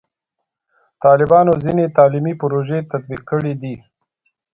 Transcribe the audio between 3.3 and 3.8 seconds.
کړي دي.